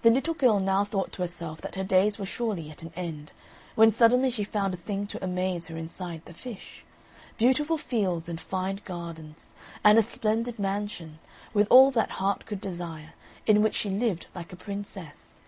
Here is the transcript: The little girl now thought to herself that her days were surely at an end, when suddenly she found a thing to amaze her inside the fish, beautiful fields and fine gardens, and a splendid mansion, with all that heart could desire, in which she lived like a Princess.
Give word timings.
The 0.00 0.08
little 0.08 0.32
girl 0.32 0.60
now 0.60 0.82
thought 0.82 1.12
to 1.12 1.20
herself 1.20 1.60
that 1.60 1.74
her 1.74 1.84
days 1.84 2.18
were 2.18 2.24
surely 2.24 2.70
at 2.70 2.82
an 2.82 2.90
end, 2.96 3.32
when 3.74 3.92
suddenly 3.92 4.30
she 4.30 4.44
found 4.44 4.72
a 4.72 4.78
thing 4.78 5.06
to 5.08 5.22
amaze 5.22 5.66
her 5.66 5.76
inside 5.76 6.22
the 6.24 6.32
fish, 6.32 6.86
beautiful 7.36 7.76
fields 7.76 8.30
and 8.30 8.40
fine 8.40 8.80
gardens, 8.86 9.52
and 9.84 9.98
a 9.98 10.02
splendid 10.02 10.58
mansion, 10.58 11.18
with 11.52 11.66
all 11.68 11.90
that 11.90 12.12
heart 12.12 12.46
could 12.46 12.62
desire, 12.62 13.12
in 13.44 13.60
which 13.60 13.74
she 13.74 13.90
lived 13.90 14.26
like 14.34 14.54
a 14.54 14.56
Princess. 14.56 15.42